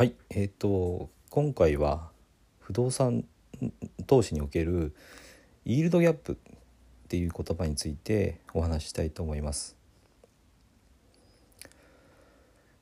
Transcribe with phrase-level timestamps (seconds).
[0.00, 2.08] はいえっ、と今回は
[2.58, 3.26] 不動産
[4.06, 4.94] 投資における
[5.66, 6.36] イールドギャップっ
[7.08, 9.76] ていう言葉についてお話ししたいと思います。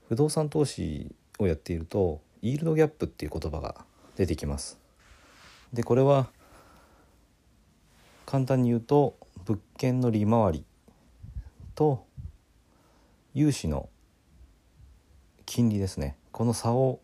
[0.08, 4.78] 不動産投資をやっているとイールドギャップっていう言葉が出てきます。
[5.72, 6.28] でこれは
[8.26, 10.64] 簡単に言うと物件の利回り
[11.74, 12.06] と
[13.34, 13.88] 融資の
[15.46, 16.16] 金利ですね。
[16.30, 17.00] この差を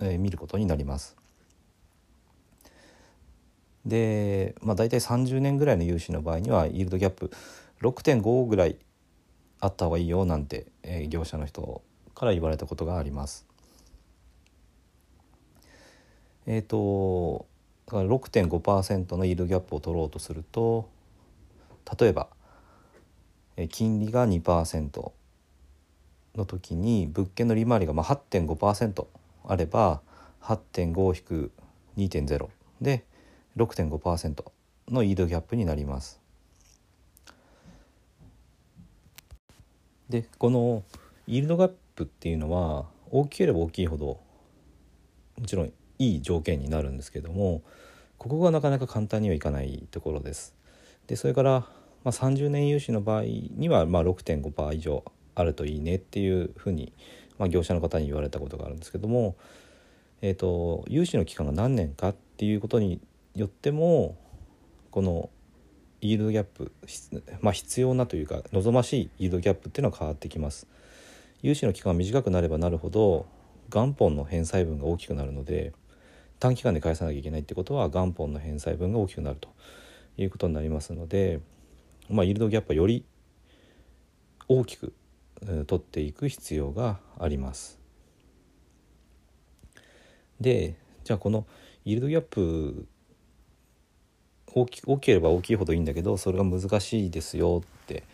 [0.00, 1.16] えー、見ることになります。
[3.84, 7.30] で、まあ、大体30年ぐらいの融資の場合にはイールドギャップ
[7.80, 8.76] 6.5ぐらい
[9.60, 11.82] あった方がいいよなんて、えー、業者の人
[12.14, 13.46] から言われたことがあります。
[16.46, 17.46] えっ、ー、と
[17.86, 20.88] だから6.5%のイールドギャップを取ろうとすると
[21.98, 22.28] 例えば、
[23.56, 25.12] えー、金利が2%
[26.36, 29.06] の時に物件の利回りがまあ8.5%
[29.46, 30.00] あれば
[30.42, 32.48] 8.5-2.0
[32.80, 33.04] で
[33.56, 34.44] 6.5%
[34.88, 36.20] のイードギャップになります。
[40.08, 40.84] でこの
[41.26, 44.20] イールドギャップっていうのは大きければ大きいほど
[45.38, 47.62] もちろんいい条件になるんですけども
[48.16, 50.54] ここがなかなか簡単にはいかないところです。
[51.06, 51.60] でそれから、
[52.04, 56.92] まあ、30年融資の場合には、まあ、6.5%以上あるといいねっていうふうに
[57.38, 59.36] まあ、業者の方に言われたことがあるんですけども、
[60.20, 63.00] えーと、融資の期間が何年かっていうことに
[63.34, 64.16] よっても
[64.90, 65.30] この
[66.00, 66.72] イールドギャップ、
[67.40, 70.66] まあ、必要なというか望ましいイールドギャップっていうのは変わってきます。
[71.42, 73.26] 融資の期間が短くなればなるほど
[73.70, 75.72] 元本の返済分が大きくなるので
[76.40, 79.48] 短期間で返さなきゃいけないってことは元本の返済分が大きくなると
[80.16, 81.40] いうことになりますので、
[82.08, 83.04] まあ、イールドギャップはより
[84.48, 84.92] 大きく
[85.66, 87.78] 取っていく必要があります。
[90.40, 91.46] でじゃあこの
[91.84, 92.86] イールドギャップ
[94.46, 98.04] 大き大きければ大きいほどいいんだけどそれが難しいですよって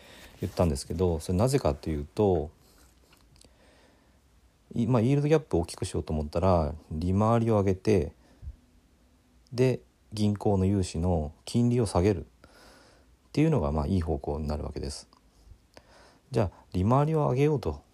[0.41, 2.49] 言ったんですけどそれなぜかというと
[4.87, 8.11] まあ、イールドギャップを大きくしようと思ったら利回りを上げて
[9.53, 9.79] で
[10.11, 12.49] 銀行の融資の金利を下げるっ
[13.31, 15.07] ていうのがまあいい方向になるわけです。
[16.31, 17.85] じゃあ利回りを上げようと。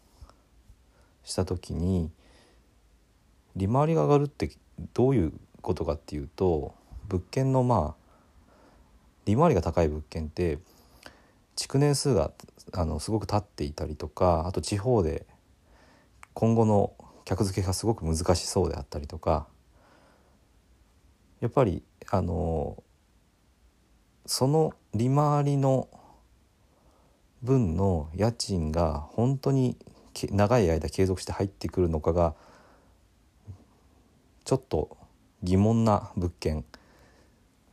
[1.24, 2.12] した時に
[3.56, 4.52] 利回りが上がるって
[4.94, 6.74] どういうことかっていうと
[7.08, 8.02] 物件のまあ
[9.26, 10.60] 利回りが高い物件って
[11.56, 12.32] 築年数が
[12.74, 15.26] あのすごく経っていたりとかあと地方で
[16.34, 16.94] 今後の
[17.26, 19.48] 客付けがすごく難しそうであったりとか
[21.40, 22.82] やっぱりあの
[24.26, 25.88] その利回りの
[27.44, 29.78] 分の家賃が本当に
[30.30, 32.36] 長い間継続して入ってくるのかが
[34.44, 34.98] ちょっと
[35.44, 36.66] 疑問な物件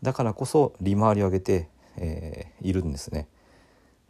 [0.03, 3.27] だからこそ利回りを上げて、えー、いるんですね。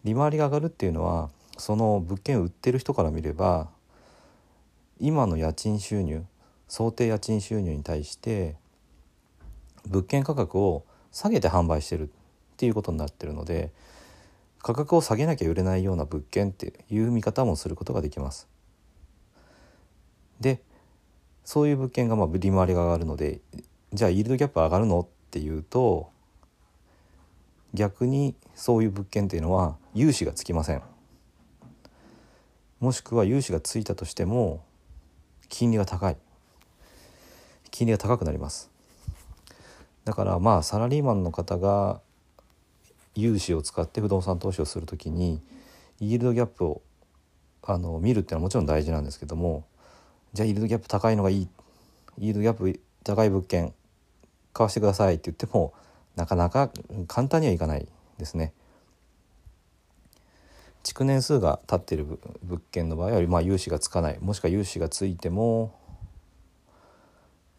[0.05, 3.69] 利回りが上がるっていうのはその物件を売ってる人から見れば
[5.01, 6.25] 今の家賃収入
[6.69, 8.57] 想定家賃収入に対して
[9.87, 12.11] 物件価格を下げて販売してるっ
[12.57, 13.73] ていうことになってるので
[14.69, 18.47] 価格を下げなきゃ売れないような物件っていう見方もすることができます。
[20.41, 20.61] で
[21.43, 23.41] そういう物件がまあ利回りが上がるので
[23.95, 26.11] じゃあイールドギャップ上がるのっていうと
[27.73, 30.83] 逆にそういう物件っていうのは融資がつきません。
[32.79, 34.63] もしくは融資がついたとしても
[35.49, 36.19] 金利が高い
[37.71, 38.71] 金利が高くなります
[40.05, 42.03] だからまあサラリーマンの方が
[43.23, 45.41] 融資を使って不動産投資をする時に
[46.01, 46.83] イールドギャップを
[47.63, 49.67] あの見るっていうのはもちろん大事なんですけども
[50.33, 51.49] じゃあイールドギャップ高いのがいい
[52.19, 53.75] イールドギャップ高い物件
[54.53, 55.75] 買わしてくださいって言っても
[56.17, 56.71] なかなか
[57.07, 57.87] 簡単にはいかない
[58.19, 58.53] ですね。
[60.83, 62.07] 築年数が経っている
[62.43, 65.75] 物件の場合は、まあ、融資がつかないもしくは融資がついても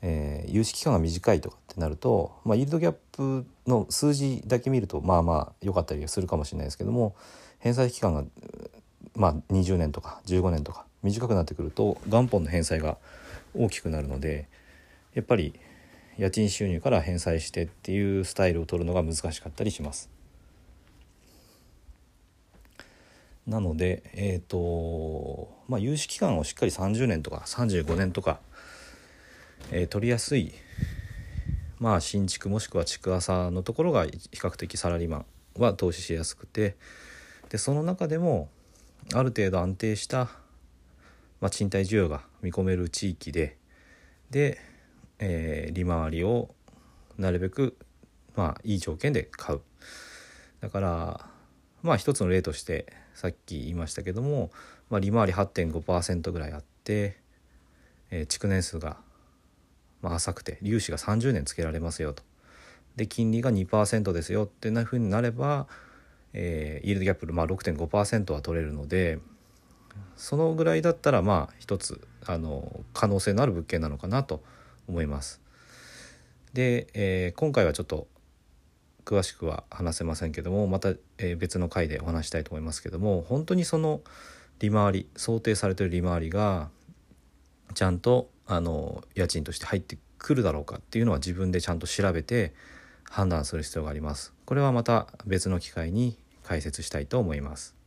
[0.01, 7.15] えー、融資期間が短いとかってなると、まあ、イールドギャップの数字だけ見るとまあまあ良かったりするかもしれないですけども
[7.59, 8.23] 返済期間が、
[9.15, 12.97] まあ、20年とか15年とか短くなってくると元本の返済が
[13.55, 14.47] 大きくなるので
[15.13, 15.53] やっぱり
[16.17, 20.09] 家賃収入から返済してっていうスタイルを取るのが難しかったりします。
[23.47, 28.39] なので、えーとまあ、融資期間をしっかり30年とか35年とか
[29.71, 30.51] えー、取りやすい
[31.79, 35.25] まあ新築もしくは築浅のところが比較的サラリーマン
[35.57, 36.75] は投資しやすくて
[37.49, 38.49] でその中でも
[39.13, 40.29] ある程度安定した
[41.41, 43.57] まあ、賃貸需要が見込める地域で
[44.29, 44.59] で、
[45.19, 46.53] えー、利回りを
[47.17, 47.77] なるべく
[48.35, 49.61] まあいい条件で買う。
[50.61, 51.25] だから
[51.81, 54.51] まあ一つの例としてさっき言いましたけども、
[54.89, 57.17] まあ、利回り8.5%ぐらいあって、
[58.11, 58.97] えー、築年数が
[60.01, 62.23] まあ浅くて融資が30年つけられますよと
[62.95, 65.67] で金利が2%ですよってなふうになれば、
[66.33, 69.19] えー、イールドギャップ、まあ、6.5%は取れるので
[70.15, 74.43] そのぐらいだったらまあ一つあの可能性のある物件なのかなと
[74.87, 75.41] 思います。
[76.53, 78.07] で、えー、今回はちょっと
[79.05, 84.01] 詳しくは話せませんけどもまた、えー、別の回でお話したいと思いますけども本当にその
[84.59, 86.69] 利回り想定されてる利回りが
[87.75, 92.51] ちゃんとあの家賃として入ってくるだろうかっていうのは自分でちゃんと調べて
[93.03, 94.33] 判断する必要があります。
[94.45, 97.78] これはまた別の機会に解説したいと思います。